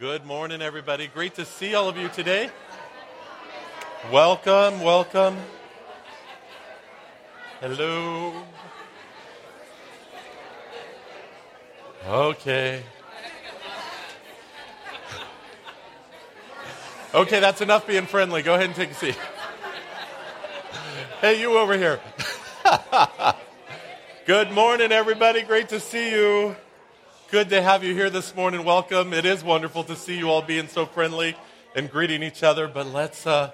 [0.00, 1.08] Good morning, everybody.
[1.08, 2.50] Great to see all of you today.
[4.12, 5.36] Welcome, welcome.
[7.60, 8.44] Hello.
[12.06, 12.84] Okay.
[17.12, 18.42] Okay, that's enough being friendly.
[18.42, 19.18] Go ahead and take a seat.
[21.20, 21.98] Hey, you over here.
[24.26, 25.42] Good morning, everybody.
[25.42, 26.54] Great to see you.
[27.30, 28.64] Good to have you here this morning.
[28.64, 29.12] Welcome.
[29.12, 31.36] It is wonderful to see you all being so friendly
[31.76, 32.66] and greeting each other.
[32.66, 33.50] But let's uh,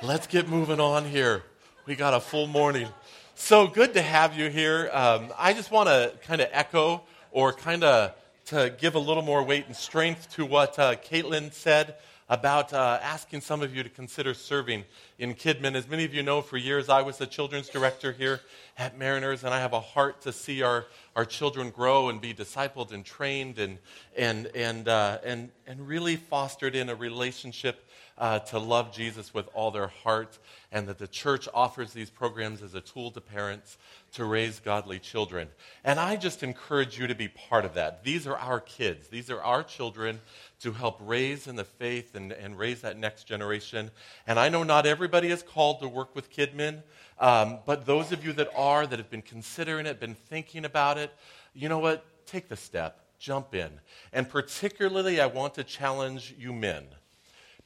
[0.00, 1.42] let's get moving on here.
[1.86, 2.86] We got a full morning.
[3.34, 4.88] So good to have you here.
[4.92, 7.02] Um, I just want to kind of echo
[7.32, 8.12] or kind of
[8.44, 11.96] to give a little more weight and strength to what uh, Caitlin said
[12.28, 14.84] about uh, asking some of you to consider serving
[15.18, 15.74] in Kidmin.
[15.74, 18.40] As many of you know, for years I was the children's director here
[18.76, 22.34] at Mariners, and I have a heart to see our, our children grow and be
[22.34, 23.78] discipled and trained and,
[24.16, 27.82] and, and, uh, and, and really fostered in a relationship
[28.18, 30.38] uh, to love Jesus with all their heart,
[30.72, 33.76] and that the church offers these programs as a tool to parents
[34.14, 35.48] to raise godly children.
[35.84, 38.04] And I just encourage you to be part of that.
[38.04, 40.20] These are our kids, these are our children
[40.60, 43.90] to help raise in the faith and, and raise that next generation.
[44.26, 46.82] And I know not everybody is called to work with Kidmin,
[47.20, 50.98] um, but those of you that are, that have been considering it, been thinking about
[50.98, 51.12] it,
[51.54, 52.04] you know what?
[52.26, 53.70] Take the step, jump in.
[54.12, 56.86] And particularly, I want to challenge you men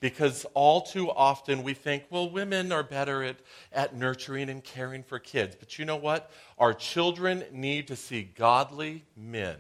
[0.00, 3.36] because all too often we think, well, women are better at,
[3.72, 5.56] at nurturing and caring for kids.
[5.58, 6.30] But you know what?
[6.58, 9.56] Our children need to see godly men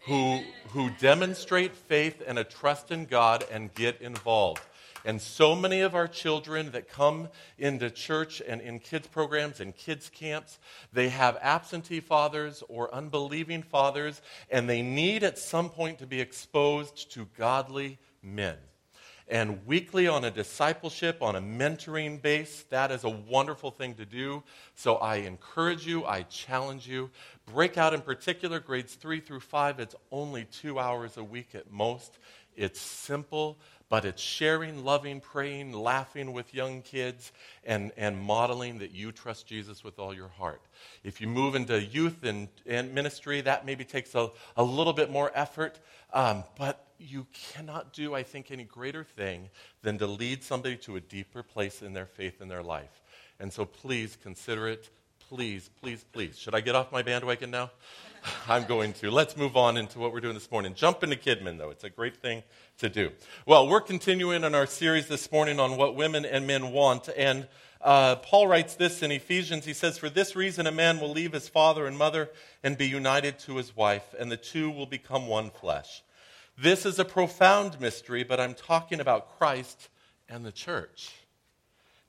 [0.00, 4.60] who, who demonstrate faith and a trust in God and get involved.
[5.06, 9.74] And so many of our children that come into church and in kids' programs and
[9.74, 10.58] kids' camps,
[10.92, 16.20] they have absentee fathers or unbelieving fathers, and they need at some point to be
[16.20, 18.56] exposed to godly men
[19.28, 22.64] and weekly on a discipleship, on a mentoring base.
[22.70, 24.42] That is a wonderful thing to do.
[24.74, 27.10] So I encourage you, I challenge you.
[27.52, 29.78] Break out in particular, grades three through five.
[29.78, 32.18] It's only two hours a week at most.
[32.56, 33.58] It's simple,
[33.88, 37.32] but it's sharing, loving, praying, laughing with young kids,
[37.64, 40.62] and, and modeling that you trust Jesus with all your heart.
[41.04, 45.10] If you move into youth and, and ministry, that maybe takes a, a little bit
[45.10, 45.78] more effort,
[46.12, 49.50] um, but you cannot do, I think, any greater thing
[49.82, 53.02] than to lead somebody to a deeper place in their faith in their life.
[53.38, 54.90] And so please consider it.
[55.28, 56.38] Please, please, please.
[56.38, 57.72] Should I get off my bandwagon now?
[58.48, 59.10] I'm going to.
[59.10, 60.72] Let's move on into what we're doing this morning.
[60.74, 61.70] Jump into Kidmin, though.
[61.70, 62.44] It's a great thing
[62.78, 63.10] to do.
[63.44, 67.08] Well, we're continuing in our series this morning on what women and men want.
[67.16, 67.48] And
[67.80, 69.64] uh, Paul writes this in Ephesians.
[69.64, 72.30] He says, For this reason, a man will leave his father and mother
[72.62, 76.04] and be united to his wife, and the two will become one flesh.
[76.56, 79.88] This is a profound mystery, but I'm talking about Christ
[80.28, 81.14] and the church.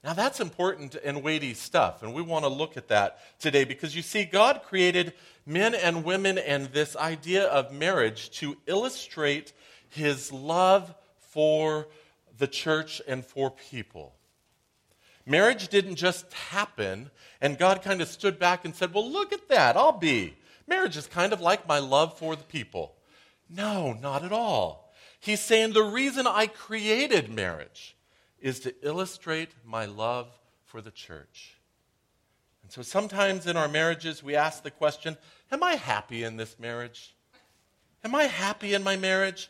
[0.04, 3.96] Now, that's important and weighty stuff, and we want to look at that today because
[3.96, 5.14] you see, God created
[5.46, 9.54] men and women and this idea of marriage to illustrate
[9.90, 11.88] his love for
[12.38, 14.14] the church and for people.
[15.26, 19.50] Marriage didn't just happen, and God kind of stood back and said, Well, look at
[19.50, 20.38] that, I'll be.
[20.68, 22.96] Marriage is kind of like my love for the people.
[23.50, 24.94] No, not at all.
[25.20, 27.97] He's saying the reason I created marriage
[28.40, 30.28] is to illustrate my love
[30.66, 31.58] for the church.
[32.64, 35.18] And so sometimes in our marriages, we ask the question
[35.52, 37.16] Am I happy in this marriage?
[38.04, 39.50] Am I happy in my marriage?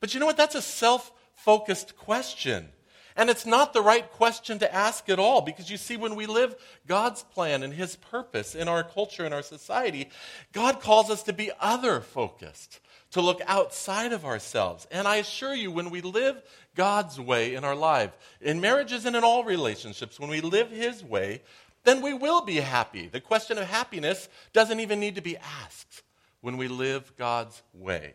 [0.00, 0.36] But you know what?
[0.36, 2.68] That's a self focused question.
[3.14, 6.26] And it's not the right question to ask at all because you see, when we
[6.26, 6.54] live
[6.86, 10.08] God's plan and His purpose in our culture and our society,
[10.52, 12.80] God calls us to be other focused
[13.12, 14.86] to look outside of ourselves.
[14.90, 16.42] And I assure you, when we live
[16.74, 21.04] God's way in our life, in marriages and in all relationships, when we live His
[21.04, 21.42] way,
[21.84, 23.08] then we will be happy.
[23.08, 26.02] The question of happiness doesn't even need to be asked
[26.40, 28.14] when we live God's way.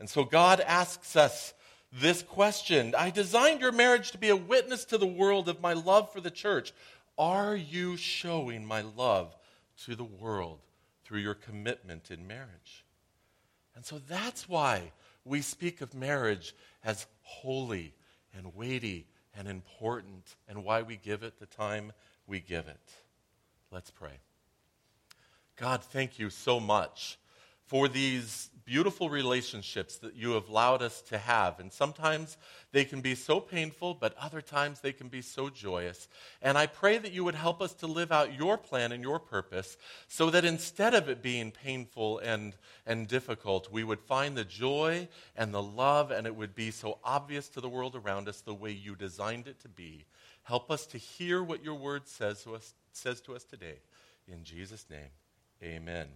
[0.00, 1.52] And so God asks us
[1.92, 5.74] this question I designed your marriage to be a witness to the world of my
[5.74, 6.72] love for the church.
[7.18, 9.36] Are you showing my love
[9.84, 10.60] to the world
[11.04, 12.81] through your commitment in marriage?
[13.74, 14.92] And so that's why
[15.24, 16.54] we speak of marriage
[16.84, 17.94] as holy
[18.36, 21.92] and weighty and important, and why we give it the time
[22.26, 22.92] we give it.
[23.70, 24.18] Let's pray.
[25.56, 27.18] God, thank you so much
[27.66, 31.60] for these beautiful relationships that you have allowed us to have.
[31.60, 32.38] And sometimes
[32.72, 36.08] they can be so painful, but other times they can be so joyous.
[36.40, 39.18] And I pray that you would help us to live out your plan and your
[39.18, 39.76] purpose
[40.08, 42.54] so that instead of it being painful and,
[42.86, 46.96] and difficult, we would find the joy and the love, and it would be so
[47.04, 50.06] obvious to the world around us the way you designed it to be.
[50.44, 53.80] Help us to hear what your word says to us, says to us today.
[54.26, 55.10] In Jesus' name,
[55.62, 56.06] amen.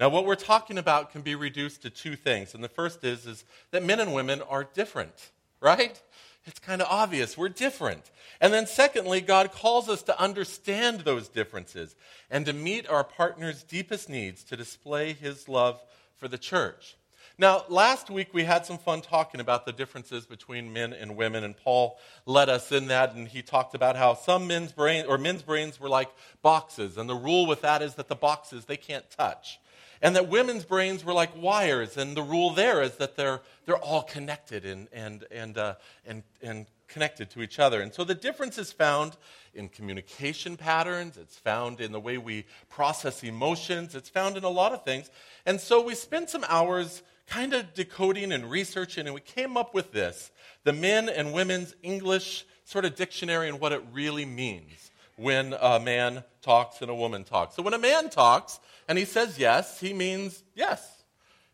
[0.00, 2.54] Now, what we're talking about can be reduced to two things.
[2.54, 5.30] And the first is, is that men and women are different,
[5.60, 6.00] right?
[6.46, 7.38] It's kind of obvious.
[7.38, 8.10] We're different.
[8.40, 11.94] And then, secondly, God calls us to understand those differences
[12.30, 15.80] and to meet our partner's deepest needs to display his love
[16.16, 16.96] for the church.
[17.36, 21.42] Now, last week we had some fun talking about the differences between men and women,
[21.42, 25.18] and Paul led us in that, and he talked about how some men's brains or
[25.18, 26.10] men's brains were like
[26.42, 29.58] boxes, and the rule with that is that the boxes they can't touch
[30.02, 33.76] and that women's brains were like wires, and the rule there is that they're, they're
[33.76, 35.74] all connected and, and, and, uh,
[36.06, 37.80] and, and connected to each other.
[37.80, 39.16] And so the difference is found
[39.54, 44.48] in communication patterns, it's found in the way we process emotions, it's found in a
[44.48, 45.10] lot of things.
[45.46, 49.74] And so we spent some hours kind of decoding and researching, and we came up
[49.74, 50.30] with this
[50.64, 55.78] the men and women's English sort of dictionary and what it really means when a
[55.78, 57.54] man talks and a woman talks.
[57.54, 58.58] So when a man talks,
[58.88, 61.04] and he says yes, he means yes.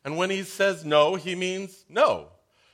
[0.04, 2.28] And when he says no, he means no.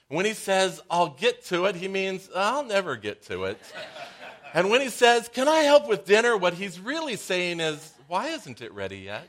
[0.09, 3.61] And When he says, I'll get to it, he means, I'll never get to it.
[4.55, 6.37] and when he says, Can I help with dinner?
[6.37, 9.29] what he's really saying is, Why isn't it ready yet?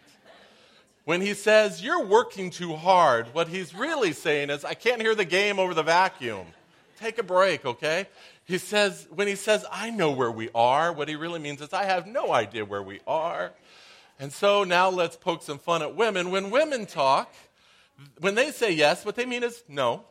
[1.05, 5.15] When he says, You're working too hard, what he's really saying is, I can't hear
[5.15, 6.45] the game over the vacuum.
[6.99, 8.07] Take a break, okay?
[8.45, 11.73] He says, when he says, I know where we are, what he really means is,
[11.73, 13.51] I have no idea where we are.
[14.19, 16.31] And so now let's poke some fun at women.
[16.31, 17.33] When women talk,
[18.19, 20.03] when they say yes, what they mean is no.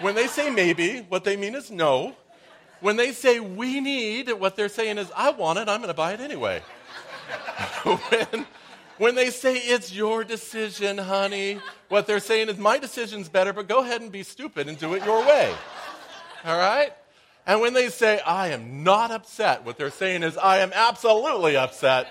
[0.00, 2.16] When they say maybe, what they mean is no.
[2.80, 5.94] When they say we need, what they're saying is I want it, I'm going to
[5.94, 6.62] buy it anyway.
[7.84, 8.46] when,
[8.98, 13.68] when they say it's your decision, honey, what they're saying is my decision's better, but
[13.68, 15.54] go ahead and be stupid and do it your way.
[16.44, 16.92] All right?
[17.46, 21.56] And when they say I am not upset, what they're saying is I am absolutely
[21.56, 22.08] upset.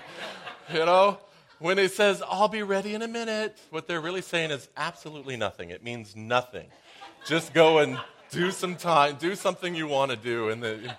[0.72, 1.18] You know?
[1.58, 5.36] When it says, I'll be ready in a minute, what they're really saying is absolutely
[5.36, 5.70] nothing.
[5.70, 6.66] It means nothing.
[7.26, 7.98] Just go and
[8.30, 10.48] do some time, do something you want to do.
[10.48, 10.94] And the,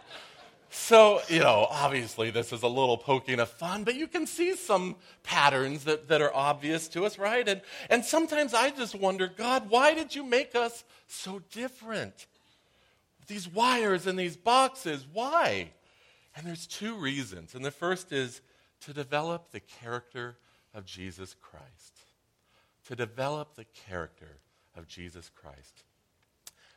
[0.69, 4.55] so, you know, obviously this is a little poking of fun, but you can see
[4.55, 7.47] some patterns that, that are obvious to us, right?
[7.47, 12.27] And, and sometimes I just wonder, God, why did you make us so different?
[13.27, 15.71] These wires and these boxes, why?
[16.35, 17.55] And there's two reasons.
[17.55, 18.41] And the first is
[18.81, 20.37] to develop the character
[20.75, 21.99] of Jesus Christ,
[22.87, 24.37] to develop the character
[24.75, 25.83] of Jesus Christ.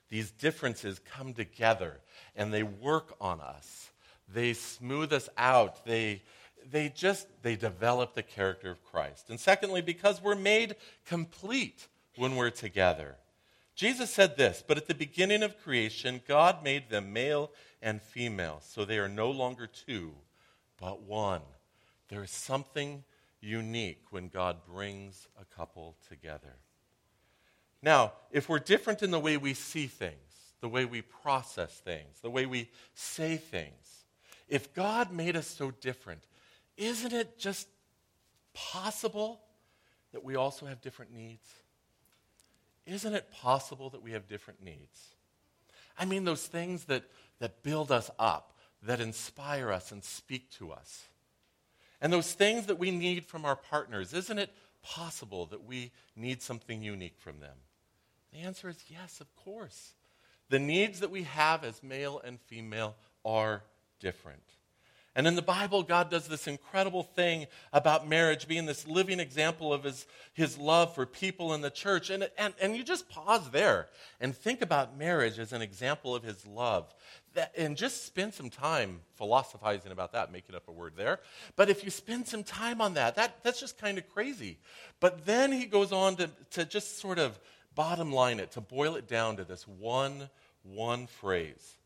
[0.09, 1.99] These differences come together
[2.35, 3.91] and they work on us.
[4.33, 5.85] They smooth us out.
[5.85, 6.23] They,
[6.71, 9.29] they just they develop the character of Christ.
[9.29, 13.17] And secondly, because we're made complete when we're together.
[13.75, 17.51] Jesus said this, but at the beginning of creation, God made them male
[17.81, 20.13] and female, so they are no longer two,
[20.81, 21.43] but one.
[22.09, 23.05] There is something
[23.41, 26.57] unique when God brings a couple together.
[27.83, 30.15] Now, if we're different in the way we see things,
[30.61, 34.05] the way we process things, the way we say things,
[34.49, 36.23] if God made us so different,
[36.77, 37.69] isn't it just
[38.55, 39.41] possible
[40.13, 41.47] that we also have different needs?
[42.87, 45.15] Isn't it possible that we have different needs?
[45.99, 47.05] I mean, those things that,
[47.39, 51.05] that build us up, that inspire us and speak to us.
[52.01, 54.51] And those things that we need from our partners, isn't it
[54.83, 57.57] possible that we need something unique from them?
[58.33, 59.95] The answer is yes, of course.
[60.51, 63.63] The needs that we have as male and female are
[64.01, 64.43] different.
[65.19, 69.73] And in the Bible, God does this incredible thing about marriage being this living example
[69.75, 72.09] of his, his love for people in the church.
[72.09, 73.89] And, and, and you just pause there
[74.21, 76.95] and think about marriage as an example of his love.
[77.39, 81.21] That, and just spend some time philosophizing about that, making up a word there.
[81.57, 84.59] But if you spend some time on that, that that's just kind of crazy.
[85.01, 87.39] But then he goes on to, to just sort of
[87.75, 90.29] bottom line it, to boil it down to this one,
[90.65, 91.77] one phrase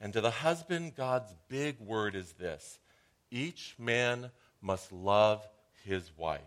[0.00, 2.78] and to the husband, God's big word is this
[3.30, 4.30] each man
[4.60, 5.46] must love
[5.84, 6.40] his wife.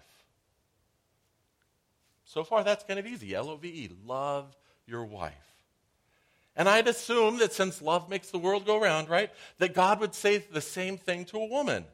[2.25, 3.35] So far, that's kind of easy.
[3.35, 4.55] L O V E, love
[4.87, 5.33] your wife.
[6.55, 10.13] And I'd assume that since love makes the world go round, right, that God would
[10.13, 11.85] say the same thing to a woman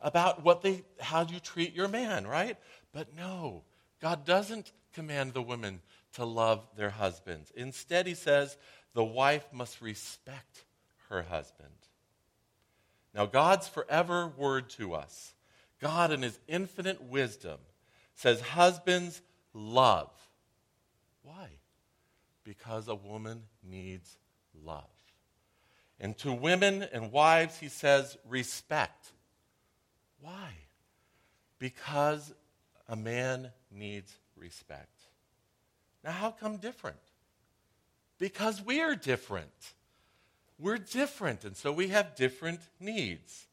[0.00, 2.56] about what they, how you treat your man, right?
[2.92, 3.64] But no,
[4.00, 5.80] God doesn't command the women
[6.14, 7.52] to love their husbands.
[7.54, 8.56] Instead, he says
[8.94, 10.64] the wife must respect
[11.10, 11.68] her husband.
[13.14, 15.34] Now, God's forever word to us,
[15.80, 17.58] God in his infinite wisdom,
[18.14, 19.20] says, Husbands,
[19.52, 20.10] love.
[21.22, 21.48] Why?
[22.46, 24.16] Because a woman needs
[24.64, 24.84] love.
[25.98, 29.10] And to women and wives, he says, respect.
[30.20, 30.52] Why?
[31.58, 32.32] Because
[32.88, 34.94] a man needs respect.
[36.04, 37.00] Now, how come different?
[38.18, 39.74] Because we are different.
[40.56, 43.48] We're different, and so we have different needs.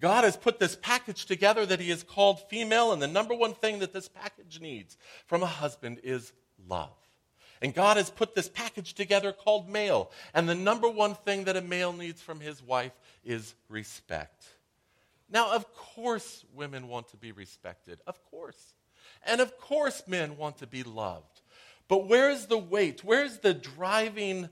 [0.00, 3.54] God has put this package together that He has called female, and the number one
[3.54, 6.32] thing that this package needs from a husband is
[6.68, 7.07] love.
[7.60, 11.56] And God has put this package together called male, and the number one thing that
[11.56, 12.92] a male needs from his wife
[13.24, 14.46] is respect.
[15.30, 18.00] Now, of course, women want to be respected.
[18.06, 18.74] Of course.
[19.26, 21.42] And of course, men want to be loved.
[21.88, 23.02] But where's the weight?
[23.04, 24.48] Where's the driving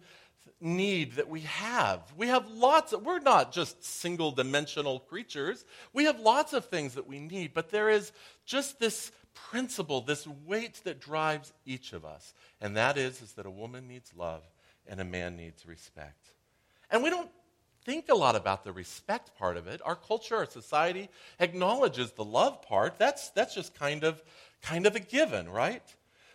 [0.60, 2.00] need that we have.
[2.16, 5.64] We have lots of, we're not just single dimensional creatures.
[5.92, 8.12] We have lots of things that we need, but there is
[8.44, 12.34] just this principle, this weight that drives each of us.
[12.60, 14.42] And that is, is that a woman needs love
[14.86, 16.32] and a man needs respect.
[16.90, 17.30] And we don't
[17.84, 19.80] think a lot about the respect part of it.
[19.84, 22.98] Our culture, our society acknowledges the love part.
[22.98, 24.22] That's, that's just kind of,
[24.62, 25.82] kind of a given, right?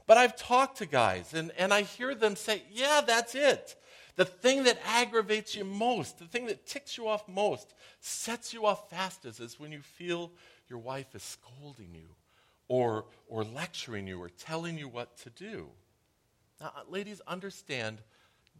[0.07, 3.75] But I've talked to guys and, and I hear them say, yeah, that's it.
[4.15, 8.65] The thing that aggravates you most, the thing that ticks you off most, sets you
[8.65, 10.31] off fastest is when you feel
[10.69, 12.09] your wife is scolding you
[12.71, 15.67] or, or lecturing you or telling you what to do.
[16.61, 17.97] Now, uh, ladies, understand,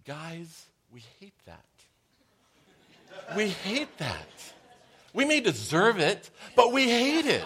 [0.06, 1.64] guys, we hate that.
[3.38, 4.28] We hate that.
[5.14, 7.46] We may deserve it, but we hate it.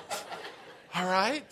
[0.96, 1.46] All right?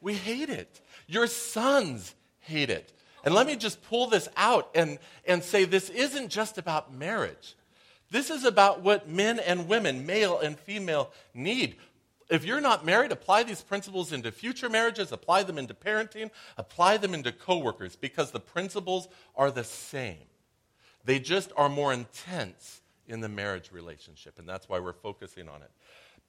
[0.00, 0.80] We hate it.
[1.06, 2.94] Your sons hate it.
[3.24, 7.56] And let me just pull this out and, and say this isn't just about marriage.
[8.10, 11.76] This is about what men and women, male and female, need.
[12.28, 16.96] If you're not married, apply these principles into future marriages, apply them into parenting, apply
[16.96, 20.16] them into coworkers, because the principles are the same.
[21.04, 25.62] They just are more intense in the marriage relationship, and that's why we're focusing on
[25.62, 25.70] it.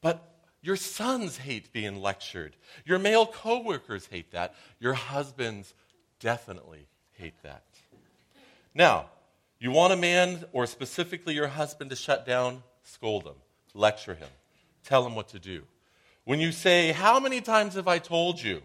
[0.01, 0.21] But
[0.61, 2.55] your sons hate being lectured.
[2.85, 4.53] Your male coworkers hate that.
[4.79, 5.73] Your husbands
[6.19, 7.63] definitely hate that.
[8.75, 9.09] Now,
[9.59, 13.35] you want a man, or specifically your husband, to shut down, scold him,
[13.73, 14.29] lecture him,
[14.83, 15.63] tell him what to do.
[16.27, 18.61] When you say, How many times have I told you?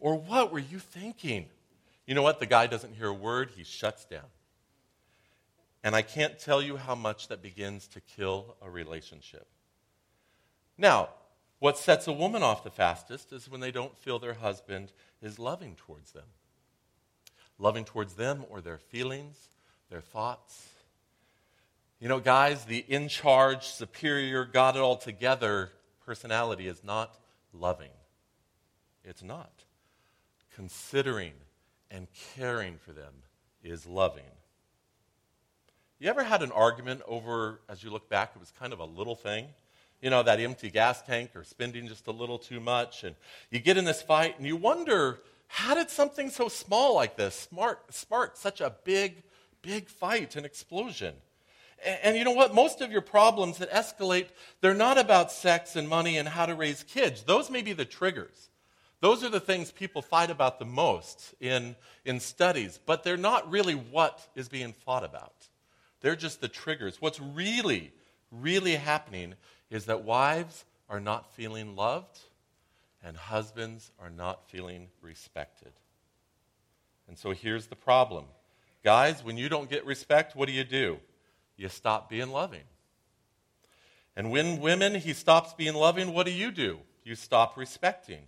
[0.00, 1.46] Or what were you thinking?
[2.08, 2.40] You know what?
[2.40, 4.26] The guy doesn't hear a word, he shuts down.
[5.84, 9.46] And I can't tell you how much that begins to kill a relationship.
[10.76, 11.10] Now,
[11.60, 14.90] what sets a woman off the fastest is when they don't feel their husband
[15.22, 16.24] is loving towards them
[17.60, 19.48] loving towards them or their feelings,
[19.90, 20.68] their thoughts.
[21.98, 25.72] You know, guys, the in charge, superior, got it all together
[26.08, 27.18] personality is not
[27.52, 27.90] loving.
[29.04, 29.52] It's not.
[30.54, 31.34] Considering
[31.90, 33.12] and caring for them
[33.62, 34.32] is loving.
[35.98, 38.86] You ever had an argument over, as you look back, it was kind of a
[38.86, 39.48] little thing?
[40.00, 43.04] You know, that empty gas tank or spending just a little too much.
[43.04, 43.14] And
[43.50, 47.34] you get in this fight and you wonder how did something so small like this
[47.34, 49.24] spark, spark such a big,
[49.60, 51.16] big fight and explosion?
[51.84, 52.54] And, you know what?
[52.54, 54.28] Most of your problems that escalate,
[54.60, 57.22] they're not about sex and money and how to raise kids.
[57.22, 58.50] Those may be the triggers.
[59.00, 63.48] Those are the things people fight about the most in, in studies, but they're not
[63.48, 65.34] really what is being fought about.
[66.00, 67.00] They're just the triggers.
[67.00, 67.92] What's really,
[68.32, 69.34] really happening
[69.70, 72.18] is that wives are not feeling loved
[73.04, 75.72] and husbands are not feeling respected.
[77.06, 78.24] And so here's the problem.
[78.82, 80.98] Guys, when you don't get respect, what do you do?
[81.58, 82.62] You stop being loving.
[84.16, 86.78] And when women, he stops being loving, what do you do?
[87.04, 88.22] You stop respecting.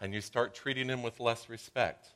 [0.00, 2.14] And you start treating him with less respect.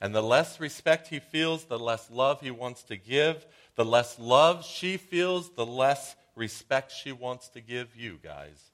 [0.00, 3.46] And the less respect he feels, the less love he wants to give.
[3.74, 8.70] The less love she feels, the less respect she wants to give you, guys.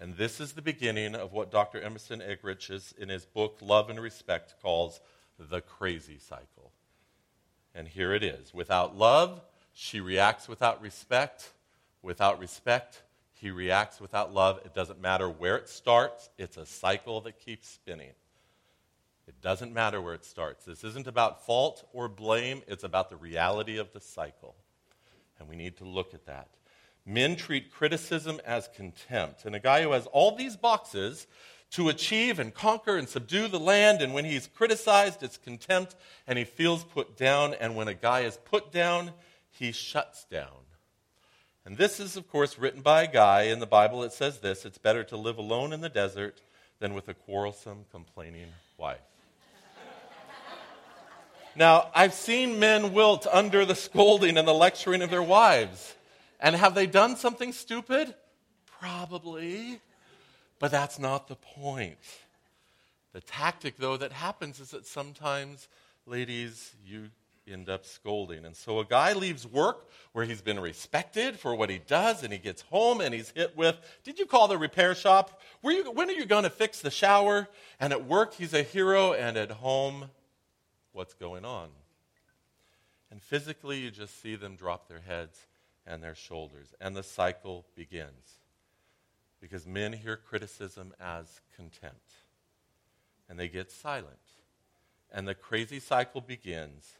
[0.00, 1.80] And this is the beginning of what Dr.
[1.80, 5.00] Emerson Eggerichs is, in his book Love and Respect calls
[5.38, 6.72] the crazy cycle.
[7.74, 8.52] And here it is.
[8.52, 9.40] Without love,
[9.72, 11.52] she reacts without respect.
[12.02, 13.02] Without respect,
[13.32, 14.60] he reacts without love.
[14.64, 18.12] It doesn't matter where it starts, it's a cycle that keeps spinning.
[19.28, 20.64] It doesn't matter where it starts.
[20.64, 24.56] This isn't about fault or blame, it's about the reality of the cycle.
[25.38, 26.48] And we need to look at that.
[27.04, 29.44] Men treat criticism as contempt.
[29.44, 31.26] And a guy who has all these boxes
[31.70, 34.02] to achieve and conquer and subdue the land.
[34.02, 37.54] And when he's criticized, it's contempt and he feels put down.
[37.54, 39.12] And when a guy is put down,
[39.52, 40.66] he shuts down.
[41.64, 43.42] And this is, of course, written by a guy.
[43.42, 46.42] In the Bible, it says this it's better to live alone in the desert
[46.80, 48.98] than with a quarrelsome, complaining wife.
[51.56, 55.94] now, I've seen men wilt under the scolding and the lecturing of their wives.
[56.40, 58.12] And have they done something stupid?
[58.80, 59.80] Probably.
[60.58, 61.98] But that's not the point.
[63.12, 65.68] The tactic, though, that happens is that sometimes,
[66.06, 67.10] ladies, you
[67.46, 68.44] end up scolding.
[68.44, 72.32] And so a guy leaves work where he's been respected for what he does, and
[72.32, 75.40] he gets home and he's hit with, Did you call the repair shop?
[75.64, 77.48] You, when are you going to fix the shower?
[77.80, 80.10] And at work, he's a hero, and at home,
[80.92, 81.68] what's going on?
[83.10, 85.46] And physically, you just see them drop their heads
[85.86, 88.38] and their shoulders, and the cycle begins.
[89.40, 92.12] Because men hear criticism as contempt,
[93.28, 94.06] and they get silent.
[95.10, 96.98] And the crazy cycle begins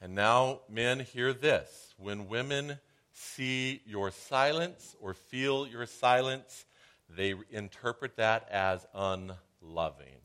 [0.00, 1.94] and now, men, hear this.
[1.96, 2.78] When women
[3.12, 6.66] see your silence or feel your silence,
[7.08, 10.20] they interpret that as unloving.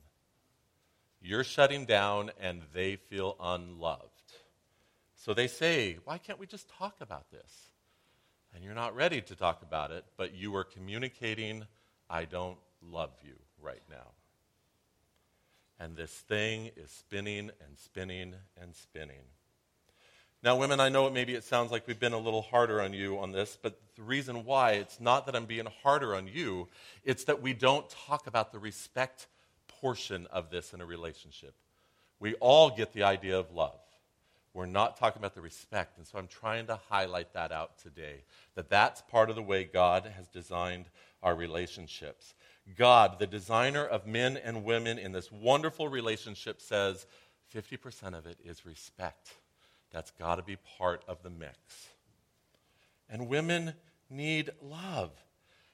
[1.22, 4.10] You're shutting down, and they feel unloved.
[5.16, 7.70] So they say, Why can't we just talk about this?
[8.54, 11.66] And you're not ready to talk about it, but you are communicating,
[12.10, 14.12] I don't love you right now.
[15.80, 19.24] And this thing is spinning and spinning and spinning.
[20.43, 22.93] Now, women, I know it maybe it sounds like we've been a little harder on
[22.93, 26.67] you on this, but the reason why it's not that I'm being harder on you,
[27.03, 29.27] it's that we don't talk about the respect
[29.67, 31.53] portion of this in a relationship.
[32.19, 33.79] We all get the idea of love.
[34.53, 38.24] We're not talking about the respect, and so I'm trying to highlight that out today.
[38.55, 40.86] That that's part of the way God has designed
[41.21, 42.33] our relationships.
[42.75, 47.05] God, the designer of men and women in this wonderful relationship, says
[47.55, 49.36] 50% of it is respect.
[49.91, 51.57] That's got to be part of the mix.
[53.10, 53.74] And women
[54.10, 55.12] need love.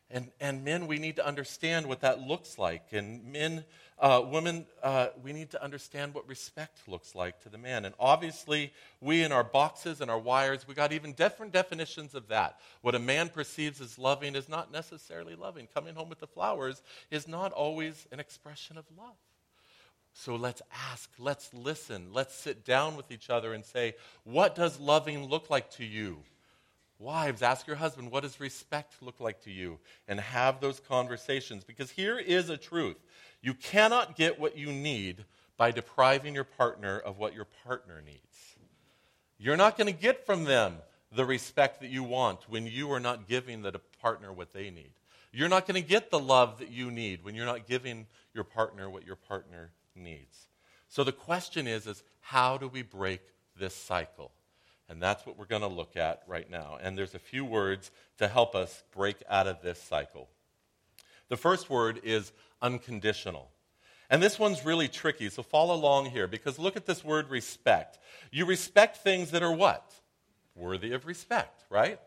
[0.09, 2.93] And, and men, we need to understand what that looks like.
[2.93, 3.65] And men,
[4.00, 7.83] uh, women, uh, we need to understand what respect looks like to the man.
[7.83, 8.71] And obviously,
[9.01, 12.57] we in our boxes and our wires, we got even different definitions of that.
[12.81, 15.68] What a man perceives as loving is not necessarily loving.
[15.74, 19.18] Coming home with the flowers is not always an expression of love.
[20.20, 24.80] So let's ask, let's listen, let's sit down with each other and say, what does
[24.80, 26.18] loving look like to you?
[26.98, 29.77] Wives, ask your husband, what does respect look like to you?
[30.08, 31.64] And have those conversations.
[31.64, 32.98] Because here is a truth
[33.44, 35.24] you cannot get what you need
[35.56, 38.56] by depriving your partner of what your partner needs.
[39.38, 40.77] You're not going to get from them
[41.12, 44.92] the respect that you want when you are not giving the partner what they need.
[45.32, 48.44] You're not going to get the love that you need when you're not giving your
[48.44, 50.48] partner what your partner needs.
[50.88, 53.22] So the question is, is how do we break
[53.57, 54.31] this cycle?
[54.90, 56.77] And that's what we're going to look at right now.
[56.81, 60.29] And there's a few words to help us break out of this cycle.
[61.29, 62.31] The first word is
[62.62, 63.50] unconditional.
[64.10, 68.00] And this one's really tricky, so follow along here because look at this word respect.
[68.31, 69.94] You respect things that are what?
[70.55, 72.00] Worthy of respect, right?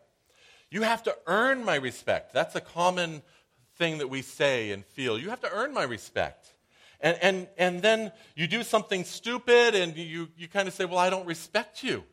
[0.71, 2.33] You have to earn my respect.
[2.33, 3.21] That's a common
[3.77, 5.19] thing that we say and feel.
[5.19, 6.50] You have to earn my respect.
[7.01, 10.99] And, and, and then you do something stupid and you, you kind of say, Well,
[10.99, 12.03] I don't respect you.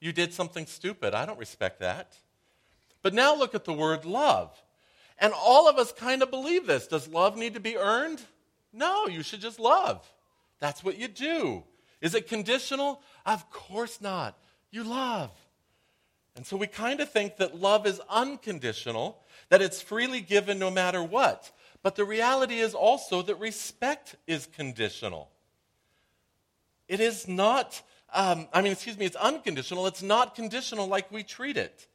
[0.00, 1.14] You did something stupid.
[1.14, 2.16] I don't respect that.
[3.02, 4.52] But now look at the word love.
[5.18, 6.86] And all of us kind of believe this.
[6.86, 8.20] Does love need to be earned?
[8.72, 10.06] No, you should just love.
[10.58, 11.64] That's what you do.
[12.02, 13.00] Is it conditional?
[13.24, 14.36] Of course not.
[14.70, 15.30] You love.
[16.36, 20.70] And so we kind of think that love is unconditional, that it's freely given no
[20.70, 21.50] matter what.
[21.82, 25.30] But the reality is also that respect is conditional.
[26.88, 27.80] It is not,
[28.12, 29.86] um, I mean, excuse me, it's unconditional.
[29.86, 31.86] It's not conditional like we treat it.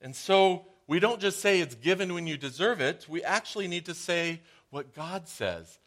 [0.00, 3.06] And so we don't just say it's given when you deserve it.
[3.08, 5.78] We actually need to say what God says,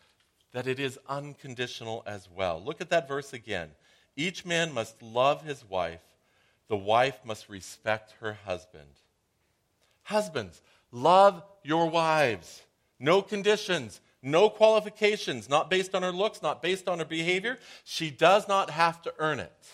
[0.54, 2.62] that it is unconditional as well.
[2.64, 3.72] Look at that verse again.
[4.16, 6.02] Each man must love his wife,
[6.68, 8.90] the wife must respect her husband.
[10.04, 12.62] Husbands, love your wives.
[13.00, 17.58] No conditions, no qualifications, not based on her looks, not based on her behavior.
[17.84, 19.68] She does not have to earn it.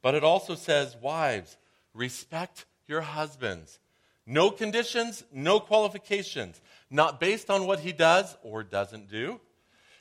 [0.00, 1.56] But it also says, wives,
[1.92, 3.78] respect your husbands.
[4.26, 9.40] No conditions, no qualifications, not based on what he does or doesn't do,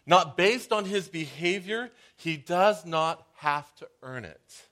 [0.06, 1.92] not based on his behavior.
[2.16, 4.64] He does not have to earn it.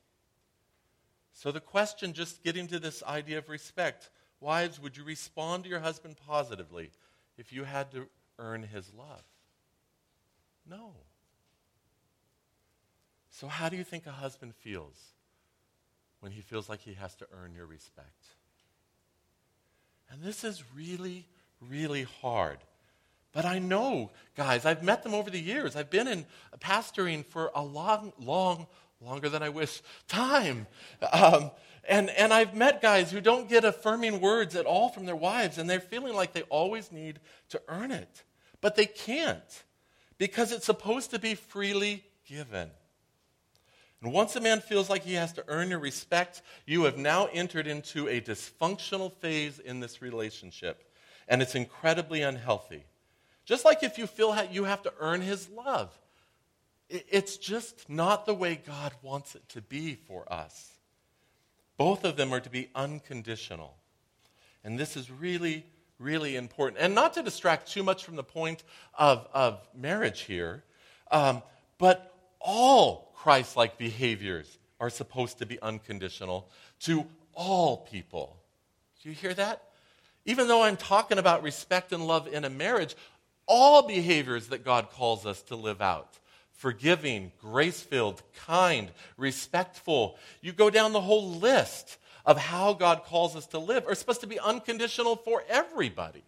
[1.34, 4.10] So, the question, just getting to this idea of respect
[4.40, 6.92] wives, would you respond to your husband positively?
[7.38, 8.08] If you had to
[8.40, 9.24] earn his love.
[10.70, 10.92] No.
[13.30, 14.98] So, how do you think a husband feels
[16.22, 18.28] when he feels like he has to earn your respect?
[20.10, 21.26] And this is really,
[21.60, 22.60] really hard.
[23.34, 25.76] But I know, guys, I've met them over the years.
[25.76, 26.26] I've been in
[26.60, 28.68] pastoring for a long, long,
[29.02, 30.68] longer than I wish time.
[31.12, 31.52] Um,
[31.88, 35.58] and, and I've met guys who don't get affirming words at all from their wives,
[35.58, 38.24] and they're feeling like they always need to earn it.
[38.62, 39.64] But they can't
[40.18, 42.70] because it's supposed to be freely given.
[44.02, 47.28] And once a man feels like he has to earn your respect, you have now
[47.34, 50.84] entered into a dysfunctional phase in this relationship.
[51.28, 52.86] And it's incredibly unhealthy.
[53.46, 55.98] Just like if you feel that you have to earn his love,
[56.90, 60.72] it's just not the way God wants it to be for us.
[61.78, 63.76] Both of them are to be unconditional.
[64.64, 65.66] And this is really,
[66.00, 66.82] really important.
[66.82, 68.64] And not to distract too much from the point
[68.98, 70.64] of, of marriage here,
[71.12, 71.42] um,
[71.78, 76.50] but all Christ like behaviors are supposed to be unconditional
[76.82, 78.38] to all people.
[79.02, 79.64] Do you hear that?
[80.26, 82.96] Even though I'm talking about respect and love in a marriage,
[83.46, 86.20] all behaviors that God calls us to live out
[86.58, 90.18] forgiving, grace filled, kind, respectful.
[90.42, 94.22] You go down the whole list of how God calls us to live are supposed
[94.22, 96.24] to be unconditional for everybody.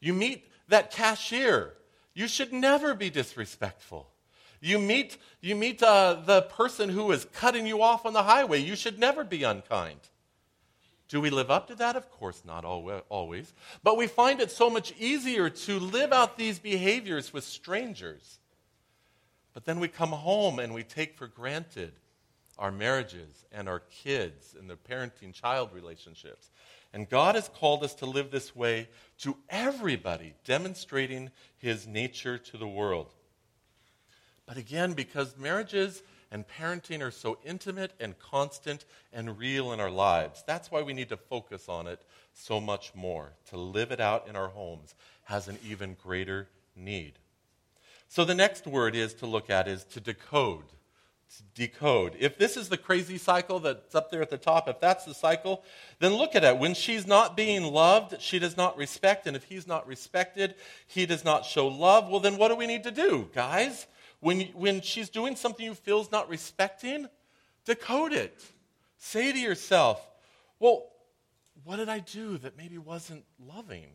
[0.00, 1.74] You meet that cashier,
[2.14, 4.08] you should never be disrespectful.
[4.60, 8.58] You meet, you meet uh, the person who is cutting you off on the highway,
[8.58, 10.00] you should never be unkind.
[11.08, 11.96] Do we live up to that?
[11.96, 13.54] Of course, not always.
[13.82, 18.40] But we find it so much easier to live out these behaviors with strangers.
[19.58, 21.90] But then we come home and we take for granted
[22.60, 26.52] our marriages and our kids and the parenting child relationships.
[26.92, 32.56] And God has called us to live this way to everybody, demonstrating his nature to
[32.56, 33.12] the world.
[34.46, 39.90] But again, because marriages and parenting are so intimate and constant and real in our
[39.90, 40.44] lives.
[40.46, 42.00] That's why we need to focus on it
[42.32, 43.32] so much more.
[43.46, 44.94] To live it out in our homes
[45.24, 47.18] has an even greater need.
[48.08, 50.64] So the next word is to look at is to decode.
[51.36, 52.16] To decode.
[52.18, 55.12] If this is the crazy cycle that's up there at the top, if that's the
[55.12, 55.62] cycle,
[55.98, 56.56] then look at it.
[56.58, 59.26] When she's not being loved, she does not respect.
[59.26, 60.54] And if he's not respected,
[60.86, 62.08] he does not show love.
[62.08, 63.86] Well, then what do we need to do, guys?
[64.20, 67.08] When, when she's doing something you feel is not respecting,
[67.66, 68.42] decode it.
[68.96, 70.00] Say to yourself,
[70.58, 70.86] well,
[71.64, 73.90] what did I do that maybe wasn't loving?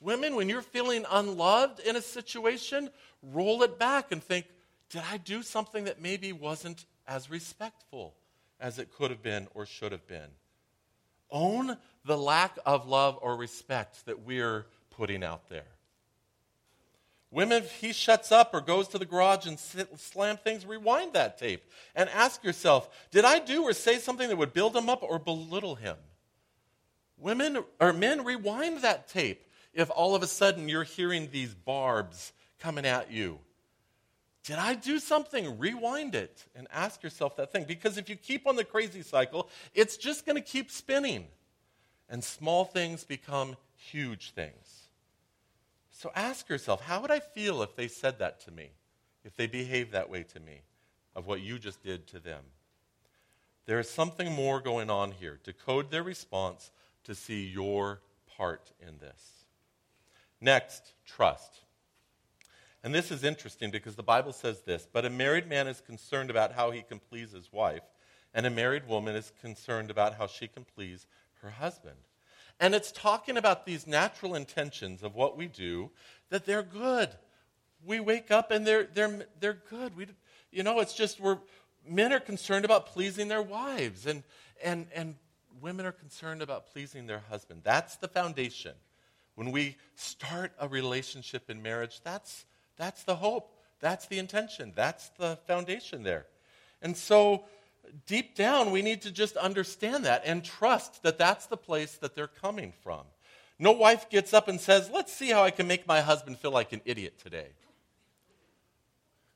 [0.00, 2.90] Women, when you're feeling unloved in a situation,
[3.22, 4.46] roll it back and think,
[4.90, 8.14] did I do something that maybe wasn't as respectful
[8.60, 10.28] as it could have been or should have been?
[11.30, 15.64] Own the lack of love or respect that we're putting out there.
[17.30, 21.14] Women, if he shuts up or goes to the garage and sit, slam things, rewind
[21.14, 24.88] that tape and ask yourself, did I do or say something that would build him
[24.88, 25.96] up or belittle him?
[27.18, 29.42] Women or men, rewind that tape
[29.76, 33.38] if all of a sudden you're hearing these barbs coming at you.
[34.44, 35.58] Did I do something?
[35.58, 37.64] Rewind it and ask yourself that thing.
[37.64, 41.26] Because if you keep on the crazy cycle, it's just going to keep spinning.
[42.08, 44.88] And small things become huge things.
[45.90, 48.70] So ask yourself, how would I feel if they said that to me?
[49.24, 50.60] If they behaved that way to me,
[51.16, 52.42] of what you just did to them?
[53.66, 55.40] There is something more going on here.
[55.42, 56.70] Decode their response
[57.04, 58.00] to see your
[58.36, 59.35] part in this.
[60.40, 61.60] Next, trust.
[62.82, 66.30] And this is interesting because the Bible says this But a married man is concerned
[66.30, 67.82] about how he can please his wife,
[68.32, 71.06] and a married woman is concerned about how she can please
[71.42, 71.96] her husband.
[72.58, 75.90] And it's talking about these natural intentions of what we do,
[76.30, 77.10] that they're good.
[77.84, 79.96] We wake up and they're, they're, they're good.
[79.96, 80.06] We,
[80.50, 81.38] you know, it's just we're,
[81.86, 84.22] men are concerned about pleasing their wives, and,
[84.62, 85.16] and, and
[85.60, 87.60] women are concerned about pleasing their husband.
[87.64, 88.72] That's the foundation.
[89.36, 92.44] When we start a relationship in marriage, that's,
[92.76, 93.52] that's the hope.
[93.80, 94.72] That's the intention.
[94.74, 96.26] That's the foundation there.
[96.82, 97.44] And so
[98.06, 102.14] deep down, we need to just understand that and trust that that's the place that
[102.14, 103.02] they're coming from.
[103.58, 106.50] No wife gets up and says, Let's see how I can make my husband feel
[106.50, 107.48] like an idiot today.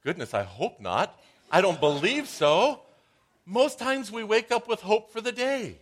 [0.02, 1.18] Goodness, I hope not.
[1.50, 2.80] I don't believe so.
[3.44, 5.76] Most times we wake up with hope for the day.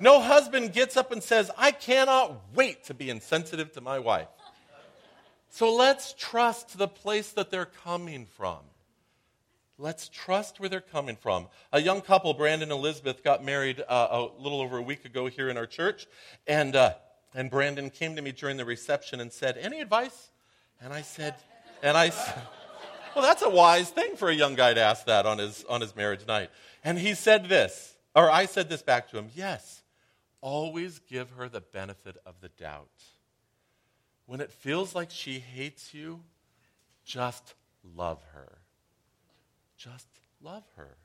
[0.00, 4.28] No husband gets up and says, I cannot wait to be insensitive to my wife.
[5.50, 8.58] So let's trust the place that they're coming from.
[9.78, 11.46] Let's trust where they're coming from.
[11.72, 15.26] A young couple, Brandon and Elizabeth, got married uh, a little over a week ago
[15.26, 16.06] here in our church.
[16.46, 16.94] And uh,
[17.34, 20.30] And Brandon came to me during the reception and said, Any advice?
[20.80, 21.36] And I said,
[21.82, 22.42] and I said,
[23.14, 25.80] Well, that's a wise thing for a young guy to ask that on his, on
[25.80, 26.50] his marriage night.
[26.84, 29.82] And he said this, or I said this back to him Yes,
[30.40, 32.88] always give her the benefit of the doubt.
[34.26, 36.20] When it feels like she hates you,
[37.04, 37.54] just
[37.96, 38.58] love her.
[39.76, 40.08] Just
[40.42, 40.96] love her.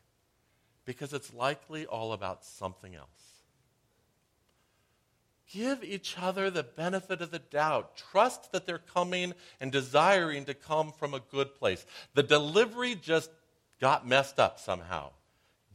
[0.86, 3.08] Because it's likely all about something else.
[5.50, 7.96] Give each other the benefit of the doubt.
[7.96, 11.86] Trust that they're coming and desiring to come from a good place.
[12.16, 13.30] The delivery just
[13.80, 15.12] got messed up somehow.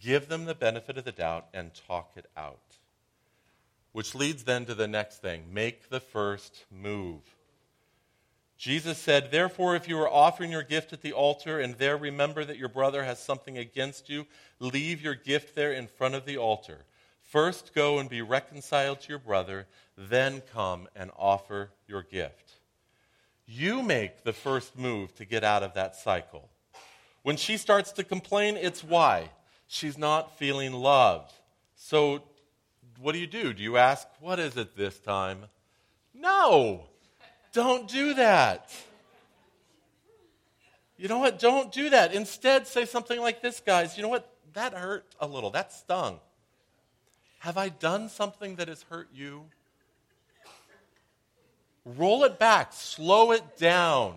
[0.00, 2.67] Give them the benefit of the doubt and talk it out.
[3.98, 7.20] Which leads then to the next thing make the first move.
[8.56, 12.44] Jesus said, Therefore, if you are offering your gift at the altar and there remember
[12.44, 14.28] that your brother has something against you,
[14.60, 16.84] leave your gift there in front of the altar.
[17.22, 22.52] First go and be reconciled to your brother, then come and offer your gift.
[23.46, 26.48] You make the first move to get out of that cycle.
[27.22, 29.30] When she starts to complain, it's why?
[29.66, 31.32] She's not feeling loved.
[31.74, 32.22] So,
[33.00, 33.52] what do you do?
[33.52, 35.44] Do you ask, What is it this time?
[36.14, 36.84] No.
[37.52, 38.70] Don't do that.
[40.96, 41.38] You know what?
[41.38, 42.12] Don't do that.
[42.12, 43.96] Instead, say something like this, guys.
[43.96, 44.32] You know what?
[44.54, 45.50] That hurt a little.
[45.50, 46.18] That stung.
[47.40, 49.44] Have I done something that has hurt you?
[51.84, 54.16] Roll it back, slow it down.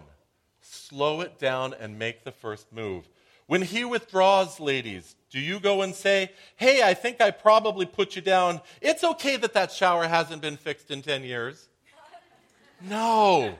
[0.61, 3.07] Slow it down and make the first move.
[3.47, 8.15] When he withdraws, ladies, do you go and say, Hey, I think I probably put
[8.15, 8.61] you down.
[8.81, 11.67] It's okay that that shower hasn't been fixed in 10 years.
[12.81, 13.55] No,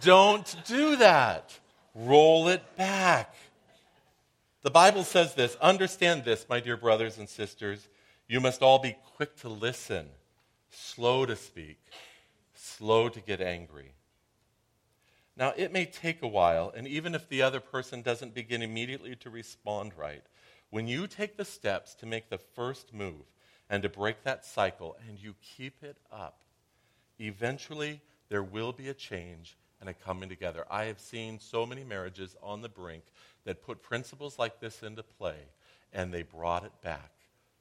[0.00, 1.58] don't do that.
[1.94, 3.34] Roll it back.
[4.62, 7.88] The Bible says this Understand this, my dear brothers and sisters.
[8.26, 10.08] You must all be quick to listen,
[10.70, 11.78] slow to speak,
[12.54, 13.92] slow to get angry.
[15.36, 19.16] Now, it may take a while, and even if the other person doesn't begin immediately
[19.16, 20.22] to respond right,
[20.70, 23.22] when you take the steps to make the first move
[23.68, 26.38] and to break that cycle and you keep it up,
[27.18, 30.64] eventually there will be a change and a coming together.
[30.70, 33.04] I have seen so many marriages on the brink
[33.44, 35.36] that put principles like this into play
[35.92, 37.12] and they brought it back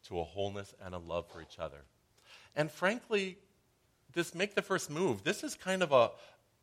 [0.07, 1.83] to a wholeness and a love for each other.
[2.55, 3.37] And frankly,
[4.13, 6.11] this make the first move, this is kind of a,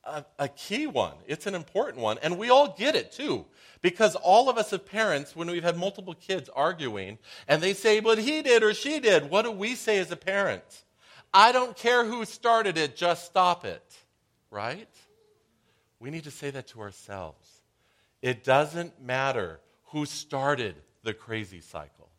[0.05, 1.15] a, a, key one.
[1.27, 2.19] It's an important one.
[2.23, 3.47] And we all get it too.
[3.83, 8.01] Because all of us as parents, when we've had multiple kids arguing, and they say,
[8.01, 10.85] but he did or she did, what do we say as a parent?
[11.33, 13.83] I don't care who started it, just stop it,
[14.51, 14.89] right?
[15.99, 17.49] We need to say that to ourselves.
[18.21, 22.11] It doesn't matter who started the crazy cycle,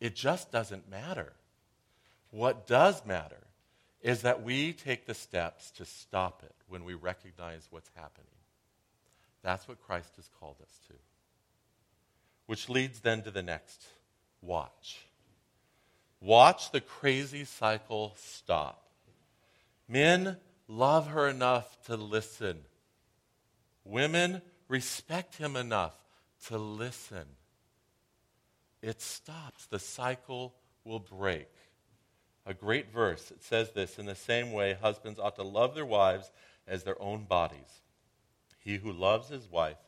[0.00, 1.32] it just doesn't matter.
[2.30, 3.43] What does matter
[4.04, 8.26] is that we take the steps to stop it when we recognize what's happening.
[9.42, 10.94] That's what Christ has called us to.
[12.46, 13.82] Which leads then to the next
[14.42, 15.06] watch.
[16.20, 18.84] Watch the crazy cycle stop.
[19.88, 20.36] Men,
[20.68, 22.58] love her enough to listen.
[23.84, 25.94] Women, respect him enough
[26.48, 27.24] to listen.
[28.82, 29.66] It stops.
[29.66, 31.48] The cycle will break.
[32.46, 33.30] A great verse.
[33.30, 36.30] It says this In the same way, husbands ought to love their wives
[36.66, 37.80] as their own bodies.
[38.58, 39.78] He who loves his wife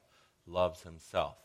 [0.47, 1.37] loves himself.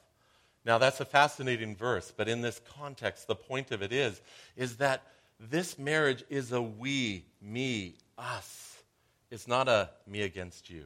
[0.63, 4.21] Now, that's a fascinating verse, but in this context, the point of it is,
[4.55, 5.01] is that
[5.39, 8.83] this marriage is a we, me, us.
[9.31, 10.85] It's not a me against you.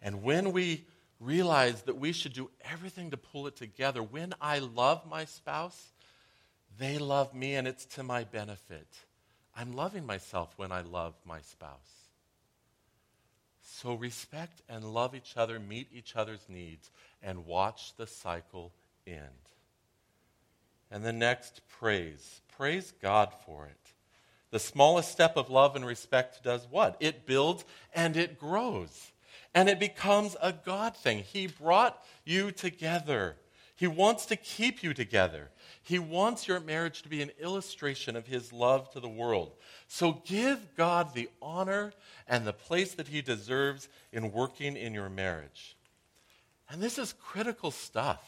[0.00, 0.84] And when we
[1.20, 5.92] realize that we should do everything to pull it together, when I love my spouse,
[6.78, 8.88] they love me and it's to my benefit.
[9.56, 12.08] I'm loving myself when I love my spouse.
[13.62, 16.90] So respect and love each other, meet each other's needs,
[17.22, 18.72] and watch the cycle
[19.06, 19.18] end.
[20.90, 22.40] And the next, praise.
[22.56, 23.92] Praise God for it.
[24.50, 26.96] The smallest step of love and respect does what?
[27.00, 29.10] It builds and it grows.
[29.54, 31.24] And it becomes a God thing.
[31.24, 33.36] He brought you together.
[33.74, 35.50] He wants to keep you together.
[35.84, 39.52] He wants your marriage to be an illustration of His love to the world.
[39.86, 41.92] So give God the honor
[42.26, 45.76] and the place that He deserves in working in your marriage.
[46.70, 48.22] And this is critical stuff.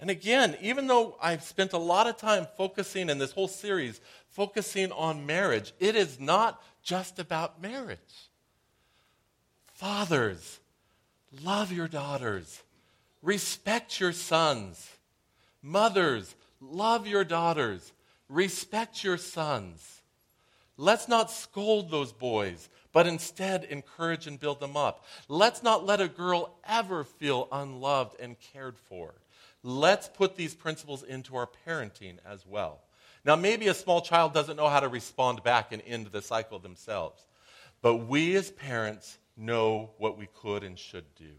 [0.00, 4.00] And again, even though I've spent a lot of time focusing in this whole series,
[4.28, 7.98] focusing on marriage, it is not just about marriage.
[9.74, 10.58] Fathers,
[11.44, 12.60] love your daughters,
[13.22, 14.90] respect your sons.
[15.66, 17.90] Mothers, love your daughters,
[18.28, 20.02] respect your sons.
[20.76, 25.06] Let's not scold those boys, but instead encourage and build them up.
[25.26, 29.14] Let's not let a girl ever feel unloved and cared for.
[29.62, 32.82] Let's put these principles into our parenting as well.
[33.24, 36.58] Now, maybe a small child doesn't know how to respond back and end the cycle
[36.58, 37.24] themselves,
[37.80, 41.32] but we as parents know what we could and should do.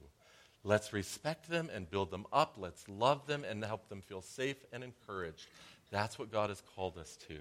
[0.65, 2.55] Let's respect them and build them up.
[2.57, 5.47] Let's love them and help them feel safe and encouraged.
[5.91, 7.37] That's what God has called us to.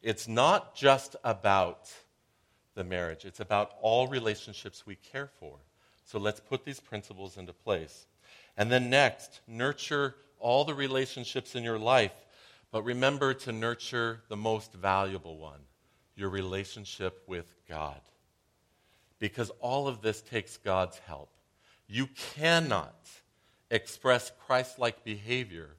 [0.00, 1.92] It's not just about
[2.74, 5.56] the marriage, it's about all relationships we care for.
[6.04, 8.06] So let's put these principles into place.
[8.56, 12.14] And then next, nurture all the relationships in your life,
[12.70, 15.60] but remember to nurture the most valuable one
[16.14, 18.00] your relationship with God.
[19.18, 21.31] Because all of this takes God's help.
[21.86, 22.94] You cannot
[23.70, 25.76] express Christ like behavior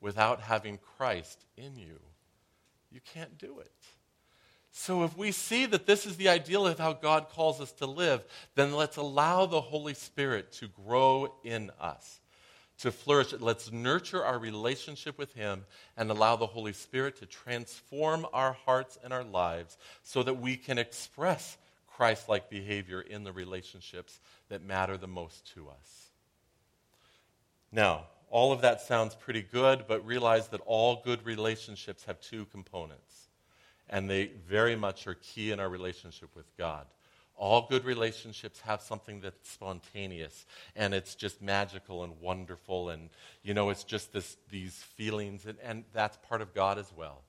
[0.00, 1.98] without having Christ in you.
[2.90, 3.72] You can't do it.
[4.78, 7.86] So, if we see that this is the ideal of how God calls us to
[7.86, 8.22] live,
[8.56, 12.20] then let's allow the Holy Spirit to grow in us,
[12.80, 13.32] to flourish.
[13.32, 15.64] Let's nurture our relationship with Him
[15.96, 20.58] and allow the Holy Spirit to transform our hearts and our lives so that we
[20.58, 21.56] can express
[21.96, 26.10] Christ like behavior in the relationships that matter the most to us.
[27.72, 32.44] Now, all of that sounds pretty good, but realize that all good relationships have two
[32.46, 33.28] components,
[33.88, 36.86] and they very much are key in our relationship with God.
[37.34, 43.08] All good relationships have something that's spontaneous and it's just magical and wonderful, and
[43.42, 47.22] you know, it's just this, these feelings, and, and that's part of God as well.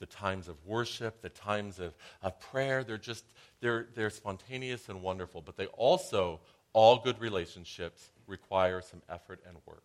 [0.00, 3.24] The times of worship, the times of, of prayer, they're just
[3.60, 6.40] they're, they're spontaneous and wonderful, but they also,
[6.72, 9.84] all good relationships require some effort and work.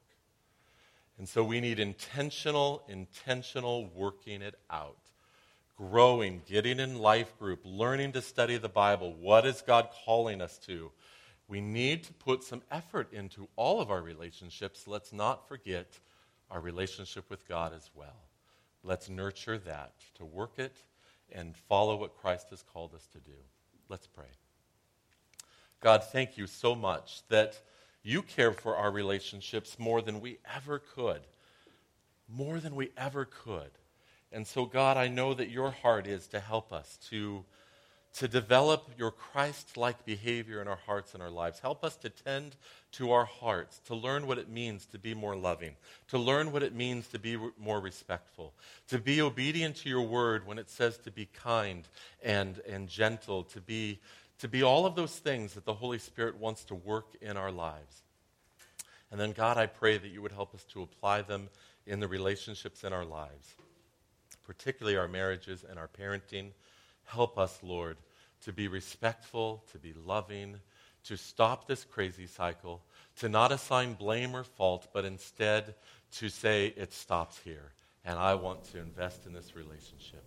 [1.17, 4.97] And so we need intentional, intentional working it out.
[5.77, 9.13] Growing, getting in life group, learning to study the Bible.
[9.13, 10.91] What is God calling us to?
[11.49, 14.87] We need to put some effort into all of our relationships.
[14.87, 15.99] Let's not forget
[16.49, 18.15] our relationship with God as well.
[18.85, 20.77] Let's nurture that, to work it
[21.31, 23.35] and follow what Christ has called us to do.
[23.89, 24.27] Let's pray.
[25.81, 27.59] God, thank you so much that
[28.03, 31.21] you care for our relationships more than we ever could.
[32.29, 33.71] More than we ever could.
[34.31, 37.43] And so, God, I know that your heart is to help us to,
[38.17, 41.59] to develop your Christ like behavior in our hearts and our lives.
[41.59, 42.55] Help us to tend
[42.93, 45.75] to our hearts, to learn what it means to be more loving,
[46.07, 48.53] to learn what it means to be more respectful,
[48.87, 51.87] to be obedient to your word when it says to be kind
[52.23, 53.99] and, and gentle, to be
[54.39, 57.51] to be all of those things that the Holy Spirit wants to work in our
[57.51, 58.03] lives.
[59.09, 61.47] And then, God, I pray that you would help us to apply them
[61.87, 63.55] in the relationships in our lives,
[64.45, 66.51] particularly our marriages and our parenting.
[67.05, 67.97] Help us, Lord,
[68.43, 70.57] to be respectful, to be loving,
[71.05, 72.81] to stop this crazy cycle,
[73.17, 75.75] to not assign blame or fault, but instead
[76.13, 77.71] to say it stops here.
[78.03, 80.23] And I want to invest in this relationship.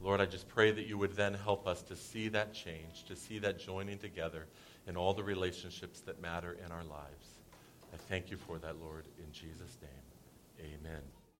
[0.00, 3.16] Lord, I just pray that you would then help us to see that change, to
[3.16, 4.46] see that joining together
[4.86, 7.38] in all the relationships that matter in our lives.
[7.92, 10.70] I thank you for that, Lord, in Jesus' name.
[10.80, 11.02] Amen.